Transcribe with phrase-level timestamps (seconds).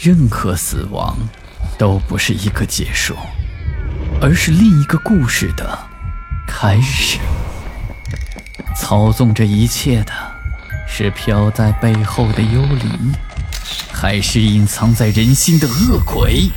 [0.00, 1.18] 任何死亡
[1.76, 3.16] 都不是一个结束，
[4.22, 5.76] 而是另一个故事的
[6.46, 7.18] 开始。
[8.76, 10.12] 操纵这一切的
[10.86, 13.12] 是飘在背后的幽灵，
[13.92, 16.48] 还是隐藏在人心的恶鬼？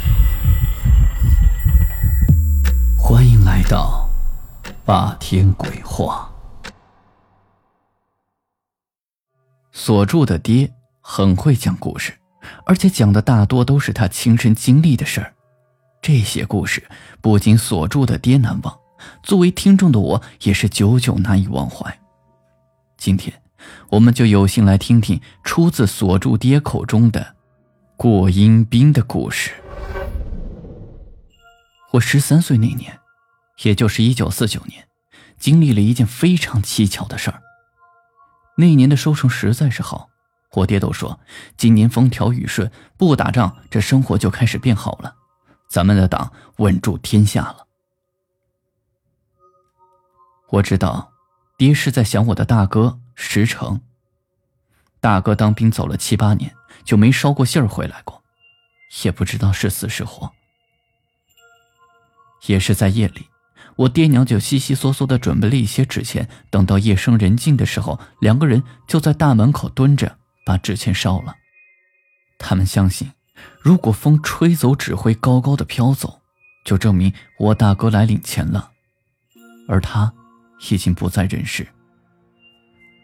[2.95, 4.07] 欢迎来到
[4.85, 6.29] 霸天鬼话。
[9.71, 12.13] 锁住的爹很会讲故事，
[12.65, 15.33] 而且讲的大多都是他亲身经历的事儿。
[16.01, 16.83] 这些故事
[17.21, 18.79] 不仅锁住的爹难忘，
[19.21, 21.99] 作为听众的我也是久久难以忘怀。
[22.97, 23.41] 今天，
[23.89, 27.35] 我们就有幸来听听出自锁住爹口中的
[27.95, 29.51] 过阴兵的故事。
[31.93, 32.99] 我十三岁那年，
[33.63, 34.87] 也就是一九四九年，
[35.37, 37.41] 经历了一件非常蹊跷的事儿。
[38.57, 40.09] 那年的收成实在是好，
[40.53, 41.19] 我爹都说
[41.55, 45.15] 今年风调雨顺，不打仗这生活就开始变好了，
[45.69, 47.67] 咱们的党稳住天下了。
[50.49, 51.13] 我知道，
[51.57, 53.81] 爹是在想我的大哥石成。
[54.99, 58.21] 大哥当兵走了七八年，就没捎过信儿回来过，
[59.03, 60.31] 也不知道是死是活。
[62.47, 63.27] 也是在夜里。
[63.77, 71.35] 我爹娘就悉悉嗦嗦的准备了一些纸钱，等到夜深人静的时候，两个人就在大门口蹲着，把纸钱烧了。
[72.37, 73.11] 他们相信，
[73.59, 76.21] 如果风吹走纸灰高高的飘走，
[76.65, 78.71] 就证明我大哥来领钱了，
[79.67, 80.13] 而他
[80.69, 81.67] 已经不在人世。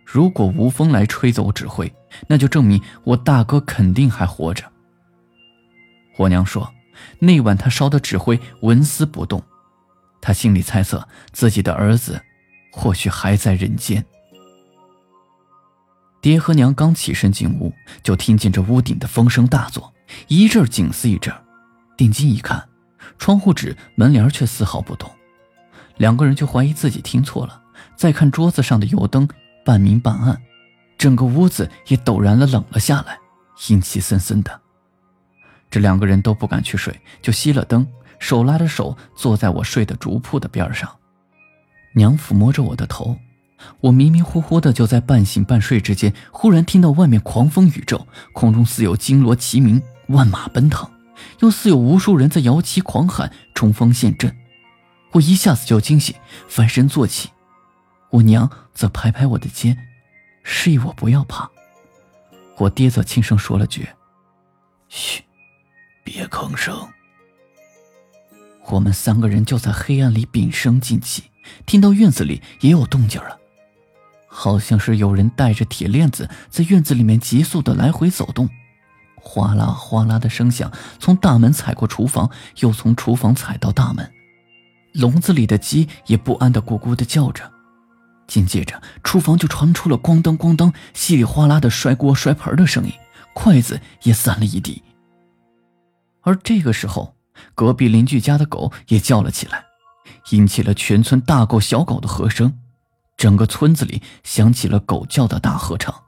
[0.05, 1.93] 如果无风来吹走纸灰，
[2.27, 4.63] 那就证明我大哥肯定还活着。
[6.17, 6.73] 我娘说，
[7.19, 9.43] 那晚他烧的纸灰纹丝不动。
[10.21, 12.23] 他心里猜测自己的儿子，
[12.71, 14.03] 或许还在人间。
[16.27, 19.93] 爹和娘刚起身进屋，就听见这屋顶的风声大作，
[20.27, 21.33] 一阵紧似一阵。
[21.95, 22.67] 定睛一看，
[23.17, 25.09] 窗户纸、门帘却丝毫不动。
[25.95, 27.61] 两个人就怀疑自己听错了。
[27.95, 29.25] 再看桌子上的油灯，
[29.63, 30.41] 半明半暗，
[30.97, 33.17] 整个屋子也陡然的冷了下来，
[33.69, 34.59] 阴气森森的。
[35.71, 37.87] 这两个人都不敢去睡，就熄了灯。
[38.19, 40.93] 手拉着手坐在我睡的竹铺的边上，
[41.93, 43.17] 娘抚摸着我的头，
[43.81, 50.89] 我迷迷糊糊的就在半醒半睡之间，忽然听到外面狂风雨骤，空中似有金锣齐鸣，万马奔腾，
[51.39, 54.35] 又似有无数人在摇旗狂喊，冲锋陷阵。
[55.13, 56.15] 我一下子就惊醒，
[56.47, 57.29] 翻身坐起，
[58.11, 59.77] 我娘则拍拍我的肩，
[60.43, 61.49] 示意我不要怕。
[62.57, 63.87] 我爹则轻声说了句
[64.89, 65.23] ：“嘘，
[66.03, 66.75] 别吭声。”
[68.69, 71.23] 我们三个人就在黑暗里屏声静气，
[71.65, 73.39] 听到院子里也有动静了，
[74.39, 78.47] 好像是有人带着铁链子在院子里面急速的来回走动，
[79.15, 84.11] 哗啦哗啦的声响从大门踩过厨房，又从厨房踩到大门，
[84.93, 87.51] 笼子里的鸡也不安的咕咕的叫着，
[88.27, 92.91] 紧接着厨房就传出了咣当咣当、稀里哗啦的摔锅摔盆的声音，
[93.33, 94.83] 筷子也散了一地，
[96.21, 97.15] 而这个时候。
[97.53, 99.63] 隔壁邻居家的狗也叫了起来，
[100.31, 102.51] 引起了全村大狗小狗的和声，
[103.17, 106.03] 整个村子里响起了狗叫的大合唱。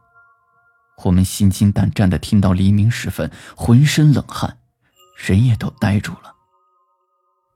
[1.03, 4.58] 我们心惊胆战的听到黎明时分，浑身冷汗，
[5.18, 6.36] 人也都呆住了。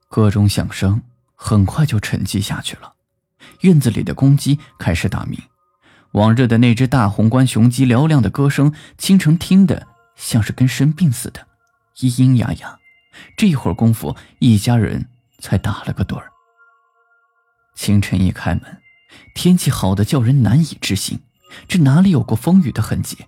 [0.08, 1.02] 各种响声
[1.34, 2.94] 很快就沉寂下去了，
[3.60, 5.38] 院子里的公鸡开始打鸣，
[6.12, 9.86] 往日的那只大红冠雄鸡嘹亮的歌声，清晨听的
[10.16, 11.46] 像是跟生病似的，
[11.96, 12.78] 咿咿呀呀。
[13.36, 16.32] 这会儿功夫，一家人才打了个盹儿。
[17.74, 18.80] 清晨一开门，
[19.34, 21.20] 天气好的叫人难以置信，
[21.66, 23.18] 这哪里有过风雨的痕迹？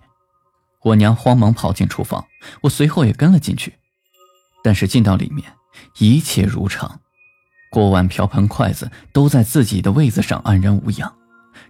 [0.83, 2.25] 我娘慌忙跑进厨房，
[2.61, 3.73] 我随后也跟了进去。
[4.63, 5.53] 但是进到里面，
[5.97, 6.99] 一切如常，
[7.69, 11.13] 锅碗瓢盆筷子都在自己的位子上安然无恙。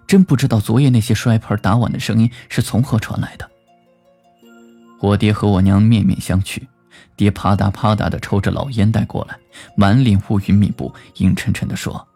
[0.06, 3.50] 真不知道昨夜那些摔盆打碗的声音是从何传来的。
[5.00, 6.61] 我爹和我娘面面相觑。
[7.16, 9.38] 爹啪嗒啪嗒的抽着老烟袋过来，
[9.75, 12.07] 满脸乌云密布，阴沉沉的说：“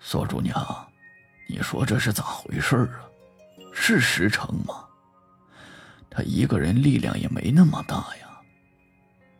[0.00, 0.54] 锁主娘，
[1.52, 3.04] 你说这是咋回事啊？
[3.74, 4.86] 是石城吗？
[6.08, 8.40] 他一个人力量也没那么大呀。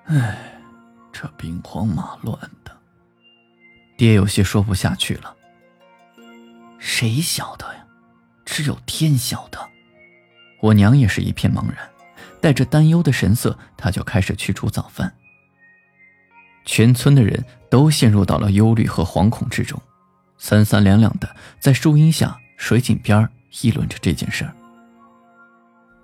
[0.04, 0.60] 哎，
[1.10, 2.76] 这兵荒马乱的。”
[3.96, 5.34] 爹有些说不下去了。
[6.78, 7.86] 谁晓得呀？
[8.44, 9.58] 只有天晓得。
[10.60, 11.88] 我娘也是一片茫然。
[12.42, 15.14] 带着担忧的神色，她就开始去煮早饭。
[16.66, 19.80] 全村的人都陷入到了忧虑和惶恐之中，
[20.44, 23.28] 三三两两的在树荫下、水井边
[23.60, 24.52] 议论着这件事儿。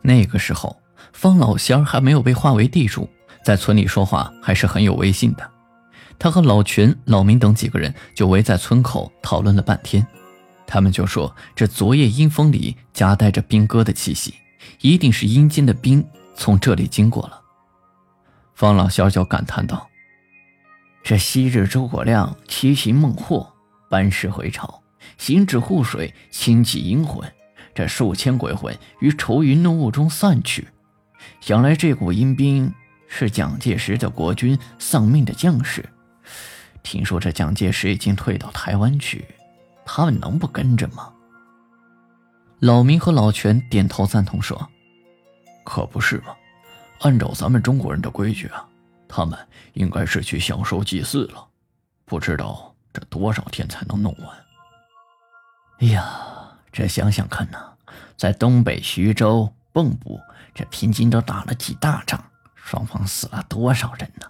[0.01, 0.81] 那个时候，
[1.13, 3.11] 方老仙儿还没有被划为地主，
[3.45, 5.51] 在村里说话还是很有威信的。
[6.21, 10.07] 他和老群、老明等几个人就围在村口讨论了半天。
[10.69, 14.35] 他们就说：“这昨夜阴风里夹带着兵戈的气息，
[14.81, 16.07] 一定是阴间的兵
[16.37, 17.41] 从这里经过了。”
[18.55, 19.89] 方老仙就感叹道
[21.03, 23.53] ：“这昔日诸葛亮七擒孟获，
[23.89, 24.83] 班师回朝，
[25.17, 27.31] 行至护水，清气阴魂，
[27.75, 30.69] 这数千鬼魂于愁云怒雾中散去。
[31.41, 32.73] 想来这股阴兵
[33.07, 35.89] 是蒋介石的国军丧命的将士。
[36.83, 39.25] 听说这蒋介石已经退到台湾去。”
[39.91, 41.11] 他们能不跟着吗？
[42.61, 44.69] 老明和老全点头赞同说
[45.65, 46.37] ：“可不是嘛，
[47.01, 48.69] 按照咱们中国人的规矩啊，
[49.09, 49.39] 他们
[49.73, 51.49] 应该是去享受祭祀了。
[52.05, 52.68] 不知道
[53.11, 54.29] 多少天才能弄完。”
[55.81, 57.73] 哎呀，这想想看呐，
[58.17, 60.21] 在东北徐州、蚌埠，
[60.55, 62.23] 这平津都打了几大仗，
[62.57, 64.27] 双方死了多少人呢？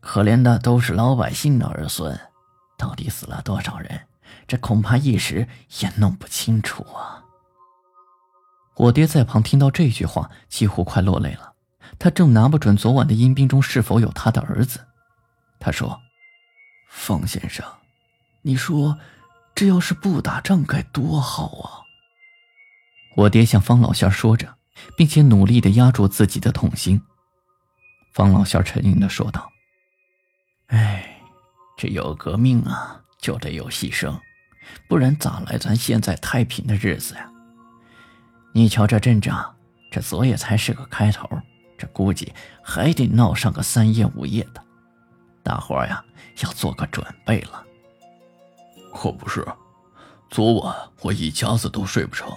[0.00, 2.18] 可怜的都是老百姓的儿孙，
[2.76, 4.08] 到底死了多少人？
[4.48, 5.46] 这恐怕一时
[5.80, 7.22] 也弄不清楚啊！
[8.74, 11.52] 我爹在旁听到这句话，几乎快落泪了。
[11.98, 14.80] 他正拿不准昨晚的阴兵中是否有他的儿子。
[15.60, 16.00] 他说
[16.94, 17.66] ：“方先生，
[18.42, 18.98] 你说，
[19.54, 21.82] 这要是不打仗该多好啊！”
[23.16, 24.56] 我爹向方老仙说着，
[24.96, 27.02] 并且努力的压住自己的痛心。
[28.12, 29.50] 方老仙沉吟的说道
[30.68, 31.18] ：“哎，
[31.76, 34.16] 这有革命啊，就得有牺牲。”
[34.88, 37.28] 不然咋来咱现在太平的日子呀？
[38.52, 39.56] 你瞧这阵仗，
[39.90, 41.28] 这昨夜才是个开头，
[41.76, 44.62] 这估计还得闹上个三夜五夜的。
[45.42, 46.04] 大伙呀，
[46.42, 47.64] 要做个准备了。
[48.94, 49.46] 可不是，
[50.30, 52.30] 昨晚我一家子都睡不成，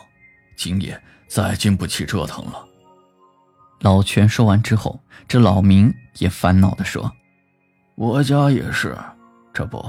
[0.55, 2.65] 今夜再经不起折腾了。
[3.81, 7.11] 老全说完之后，这老明也烦恼地说
[7.95, 8.97] ：“我家也是，
[9.53, 9.85] 这不。”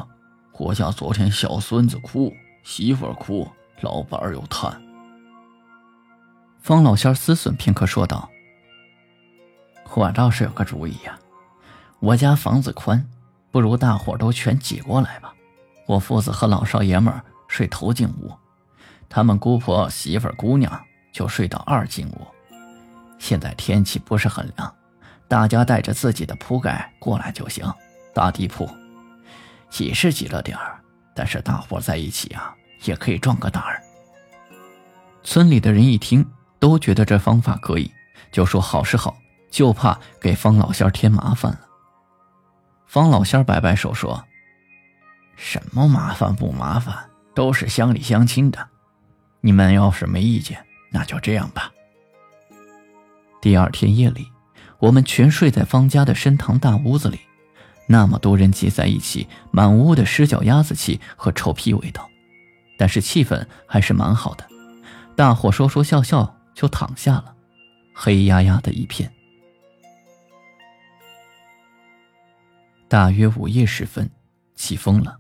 [0.59, 2.33] 我家昨天小孙子哭，
[2.65, 3.47] 媳妇儿哭，
[3.83, 4.83] 老板儿又叹。
[6.63, 8.31] 方老仙思忖片刻，说道
[9.95, 11.19] ：“我倒是有个主意呀，
[12.07, 13.05] 我家房子宽，
[13.51, 15.35] 不如大伙都全挤过来吧。
[15.89, 17.13] 我父子和老少爷们
[17.49, 18.33] 睡头进屋，
[19.09, 20.81] 他们姑婆、媳妇、姑娘
[21.13, 22.25] 就睡到二进屋。
[23.19, 24.73] 现在天气不是很凉，
[25.27, 27.69] 大家带着自己的铺盖过来就行，
[28.15, 28.71] 打地铺。”
[29.69, 30.79] 挤是挤了点儿，
[31.13, 32.55] 但是大伙在一起啊，
[32.85, 33.83] 也可以壮个胆儿。
[35.25, 36.25] 村里的人一听，
[36.61, 37.91] 都觉得这方法可以，
[38.31, 39.17] 就说好是好，
[39.51, 41.66] 就怕给方老仙添麻烦了。
[42.87, 44.25] 方老仙摆摆手说
[45.37, 46.95] ：“什么麻烦不麻烦，
[47.35, 48.69] 都是乡里乡亲的。
[49.41, 51.73] 你们要是没意见，那就这样吧。”
[53.43, 54.27] 第二天夜里，
[54.79, 57.21] 我们全睡在方家的深堂大屋子里。
[57.89, 62.09] 那么多人挤在一起，满屋的湿脚丫子气和臭屁味道，
[62.77, 64.45] 但是气氛还是蛮好的。
[65.15, 67.35] 大伙说说笑笑就躺下了，
[67.95, 69.13] 黑压压的一片。
[72.89, 74.11] 大约午夜时分，
[74.55, 75.19] 起风了，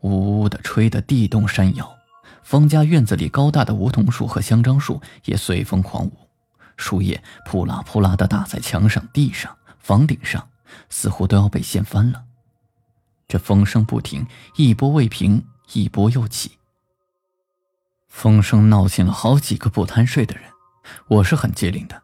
[0.00, 1.96] 呜呜的吹得地动山摇。
[2.42, 6.12] 方家院子里高大的梧桐树和香樟树也随风狂舞，
[6.76, 10.48] 树叶扑啦扑啦的打在墙上、地上、房顶上。
[10.90, 12.24] 似乎都要被掀翻了。
[13.28, 16.58] 这风声不停，一波未平，一波又起。
[18.08, 20.50] 风声闹醒了好几个不贪睡的人，
[21.06, 22.02] 我是很机灵的，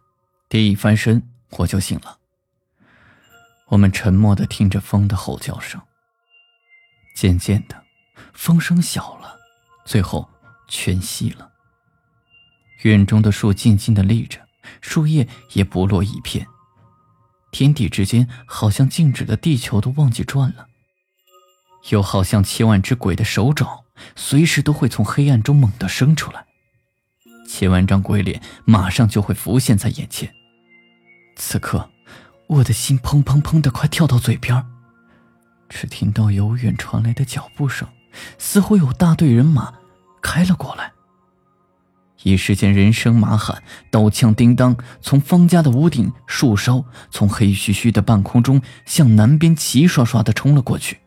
[0.48, 1.20] 爹一翻身，
[1.56, 2.19] 我就醒了。
[3.70, 5.80] 我们沉默的听着风的吼叫声。
[7.14, 7.84] 渐渐的，
[8.32, 9.38] 风声小了，
[9.84, 10.28] 最后
[10.68, 11.50] 全息了。
[12.82, 14.40] 院中的树静静的立着，
[14.80, 16.46] 树叶也不落一片。
[17.52, 20.68] 天地之间，好像静止的地球都忘记转了，
[21.90, 23.84] 又好像千万只鬼的手爪，
[24.16, 26.46] 随时都会从黑暗中猛地生出来，
[27.46, 30.32] 千万张鬼脸马上就会浮现在眼前。
[31.36, 31.89] 此刻，
[32.50, 34.66] 我的心砰砰砰的快跳到嘴边
[35.68, 37.86] 只听到由远传来的脚步声，
[38.38, 39.72] 似乎有大队人马
[40.20, 40.92] 开了过来。
[42.24, 50.98] 一时间，人声马喊，刀枪叮当，从方家的屋顶、树梢，从黑黢黢的半空中向南边齐刷刷的冲了过去。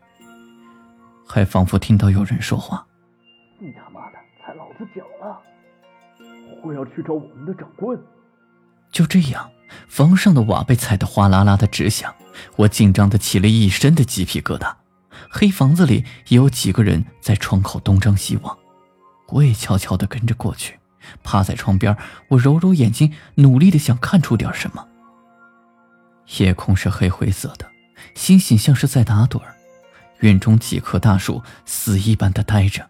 [1.28, 2.86] 还仿佛听到有人说话
[3.60, 5.38] ：“你他妈的踩老子脚了！
[6.64, 7.98] 我要去找我们的长官。”
[8.90, 9.50] 就这样，
[9.88, 12.14] 房上的瓦被踩得哗啦啦的直响，
[12.56, 14.74] 我紧张的起了一身的鸡皮疙瘩。
[15.30, 18.56] 黑房子里也有几个人在窗口东张西望，
[19.28, 20.78] 我也悄悄的跟着过去。
[21.22, 21.96] 趴在窗边，
[22.28, 24.86] 我揉揉眼睛，努力的想看出点什么。
[26.38, 27.70] 夜空是黑灰色的，
[28.14, 29.54] 星星像是在打盹儿。
[30.20, 32.88] 院中几棵大树死一般的呆着，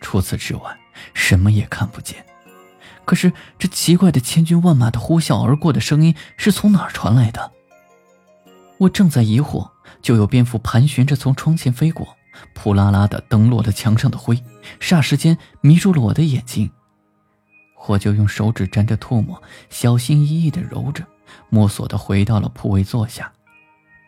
[0.00, 0.78] 除此之外
[1.14, 2.24] 什么也看不见。
[3.10, 7.50] 可是这奇怪的千军万马的呼啸而过的声音是从哪儿传来的？
[8.78, 9.68] 我正在疑惑，
[10.00, 12.16] 就有蝙蝠盘旋着从窗前飞过，
[12.54, 14.40] 扑啦啦的蹬落了墙上的灰，
[14.78, 16.70] 霎时间迷住了我的眼睛。
[17.88, 21.04] 我就用手指沾着唾沫，小心翼翼地揉着，
[21.48, 23.32] 摸索地回到了铺位坐下。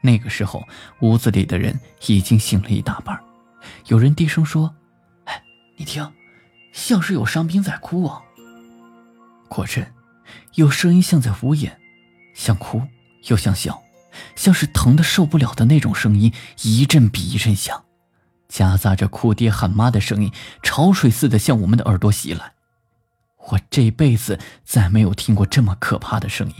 [0.00, 0.62] 那个时候，
[1.00, 3.18] 屋子里的人已经醒了一大半。
[3.88, 4.72] 有人低声说
[5.26, 5.42] ：“哎，
[5.76, 6.08] 你听，
[6.72, 8.22] 像是有伤兵在哭啊。”
[9.52, 9.92] 果真，
[10.54, 11.78] 有声音像在呜咽，
[12.34, 12.82] 像哭
[13.24, 13.82] 又像笑，
[14.34, 16.32] 像是疼得受不了的那种声音，
[16.62, 17.84] 一阵比一阵响，
[18.48, 20.32] 夹杂着哭爹喊妈的声音，
[20.62, 22.54] 潮水似的向我们的耳朵袭来。
[23.48, 26.54] 我这辈子再没有听过这么可怕的声音。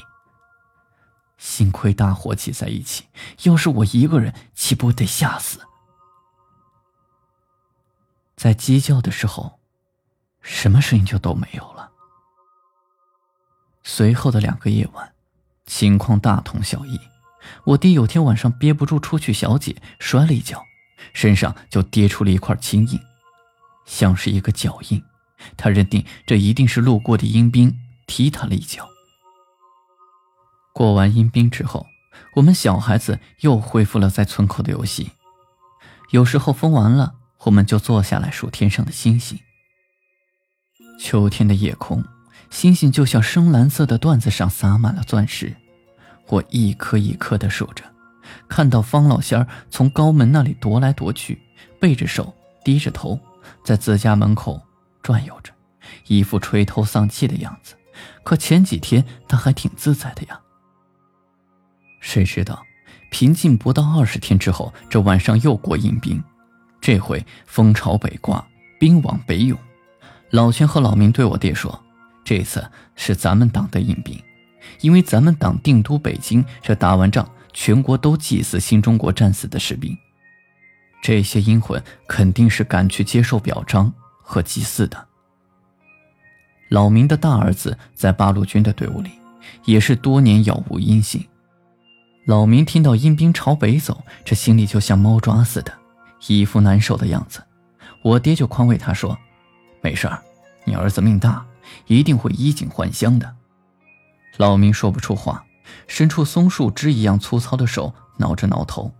[1.38, 3.04] 幸亏大伙挤在一起，
[3.44, 5.60] 要是我一个人，岂不得吓死？
[8.36, 9.60] 在鸡叫的时候，
[10.42, 11.91] 什么声音就都没有了。
[13.84, 15.12] 随后的两个夜晚，
[15.66, 16.98] 情况大同小异。
[17.64, 20.64] 我爹有天晚上憋不住出去小解，摔了一跤，
[21.12, 23.00] 身上就跌出了一块青印，
[23.84, 25.02] 像是一个脚印。
[25.56, 28.88] 他认定这一定是路过的阴兵踢他了一脚。
[30.72, 31.86] 过完阴兵之后，
[32.36, 35.10] 我们小孩子又恢复了在村口的游戏。
[36.10, 39.40] 有时候风完了，我们就坐下来数天上的星星。
[41.00, 42.04] 秋天的夜空，
[42.52, 45.56] 星星就像深蓝色的缎子上撒满了钻石。
[46.28, 47.82] 我一颗一颗的数着，
[48.46, 51.40] 看到方老仙儿从高门那里踱来踱去，
[51.80, 52.32] 背着手，
[52.62, 53.18] 低着头，
[53.64, 54.60] 在自家门口。
[55.02, 55.50] 转悠着，
[56.06, 57.74] 一副垂头丧气的样子。
[58.22, 60.38] 可前几天他还挺自在的呀。
[62.00, 62.62] 谁知道，
[63.10, 66.22] 平静不到二十天之后，这晚上又过阴兵。
[66.82, 68.46] 这回风朝北刮，
[68.78, 69.58] 兵往北涌。
[70.30, 71.82] 老全和老明对我爹说
[72.24, 74.20] ：“这次是咱们党的阴兵，
[74.80, 79.96] 因为咱们党定都北京，这打完仗，全国都祭祀新中国战死的士兵。
[81.02, 83.92] 这些阴魂肯定是赶去接受表彰。”
[84.24, 85.08] 和祭祀的
[86.70, 89.10] 老明的大儿子在八路军的队伍里，
[89.66, 91.22] 也是多年杳无音信。
[92.24, 95.72] 老明听到阴兵朝北走，这心里就像猫抓似的，
[96.28, 97.42] 一副难受的样子。
[98.02, 99.18] 我爹就宽慰他说
[99.82, 100.18] ：“没事儿，
[100.64, 101.44] 你儿子命大，
[101.86, 103.36] 一定会衣锦还乡的。”
[104.38, 105.44] 老明说不出话，
[105.86, 108.92] 伸出松树枝一样粗糙的手挠着挠头。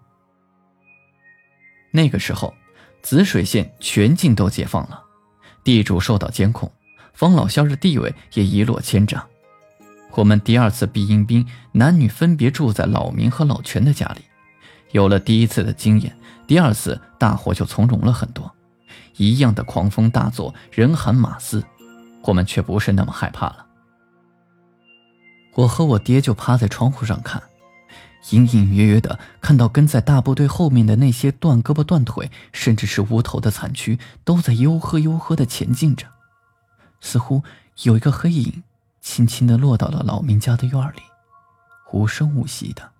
[1.90, 2.54] 那个时候，
[3.02, 5.02] 紫水县全境都解放了。
[5.64, 6.70] 地主受到监控，
[7.12, 9.24] 方老肖的地位也一落千丈。
[10.12, 14.22] 我们第二次避阴兵，男女分别住在老明和老全的家里。
[14.90, 16.14] 有了第一次的经验，
[16.46, 18.52] 第二次大伙就从容了很多。
[19.16, 21.64] 一样的狂风大作，人喊马嘶，
[22.22, 23.66] 我们却不是那么害怕了。
[25.54, 27.42] 我和我爹就趴在窗户上看。
[28.30, 36.06] 隐隐约约的看到跟在大部队后面的那些断胳膊断腿，甚至是无头的残躯，都在悠呵悠呵的前进着，
[37.00, 37.42] 似乎
[37.82, 38.62] 有一个黑影，
[39.00, 41.02] 轻轻的落到了老明家的院里，
[41.92, 42.92] 无声无息的。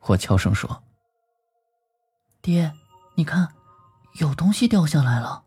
[0.00, 0.82] 我悄声说
[2.42, 2.74] ：“爹，
[3.14, 3.48] 你看，
[4.18, 5.44] 有东西掉下来了。”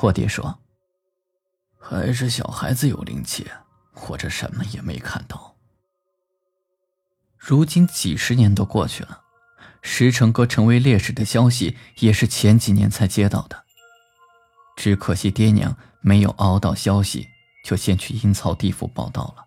[0.00, 0.58] 我爹说
[1.78, 3.46] ：“还是小孩子有灵气，
[4.08, 5.56] 我这什么也没看到。”
[7.38, 9.22] 如今几十年都过去了，
[9.80, 13.64] 石成哥成为烈士的消息也是前几年才接到的。
[14.76, 17.26] 只可惜爹娘没有熬到消息，
[17.64, 19.46] 就先去阴曹地府报道了。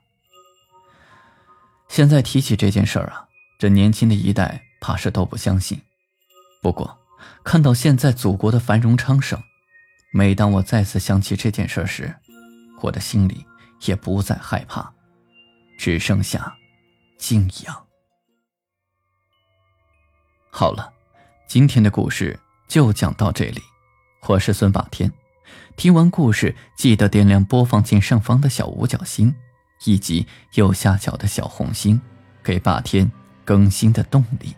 [1.89, 3.27] 现在提起这件事儿啊，
[3.59, 5.81] 这年轻的一代怕是都不相信。
[6.61, 6.97] 不过，
[7.43, 9.41] 看到现在祖国的繁荣昌盛，
[10.13, 12.13] 每当我再次想起这件事时，
[12.81, 13.45] 我的心里
[13.85, 14.91] 也不再害怕，
[15.77, 16.53] 只剩下……
[17.17, 17.85] 敬仰。
[20.49, 20.91] 好了，
[21.47, 22.37] 今天的故事
[22.67, 23.61] 就讲到这里。
[24.27, 25.09] 我是孙霸天，
[25.77, 29.33] 听完故事记得点亮播放键上方的小五角星，
[29.85, 32.01] 以及右下角的小红心，
[32.43, 33.09] 给霸天
[33.45, 34.55] 更新的动力。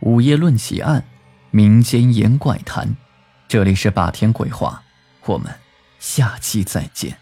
[0.00, 1.02] 午夜论奇案，
[1.50, 2.94] 民间言怪谈，
[3.50, 4.84] 这里是霸天鬼话，
[5.24, 5.52] 我们
[5.98, 7.18] 下期再见。